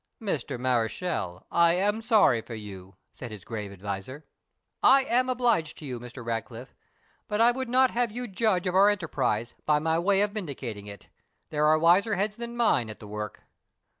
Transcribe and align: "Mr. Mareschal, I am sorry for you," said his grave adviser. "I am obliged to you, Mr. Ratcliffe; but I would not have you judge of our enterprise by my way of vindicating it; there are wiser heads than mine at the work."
"Mr. 0.19 0.59
Mareschal, 0.59 1.45
I 1.51 1.73
am 1.73 2.01
sorry 2.01 2.41
for 2.41 2.55
you," 2.55 2.95
said 3.13 3.29
his 3.29 3.45
grave 3.45 3.71
adviser. 3.71 4.25
"I 4.81 5.03
am 5.03 5.29
obliged 5.29 5.77
to 5.77 5.85
you, 5.85 5.99
Mr. 5.99 6.25
Ratcliffe; 6.25 6.73
but 7.27 7.39
I 7.39 7.51
would 7.51 7.69
not 7.69 7.91
have 7.91 8.11
you 8.11 8.27
judge 8.27 8.65
of 8.65 8.73
our 8.73 8.89
enterprise 8.89 9.53
by 9.67 9.77
my 9.77 9.99
way 9.99 10.21
of 10.21 10.31
vindicating 10.31 10.87
it; 10.87 11.09
there 11.51 11.67
are 11.67 11.77
wiser 11.77 12.15
heads 12.15 12.37
than 12.37 12.57
mine 12.57 12.89
at 12.89 12.99
the 12.99 13.07
work." 13.07 13.43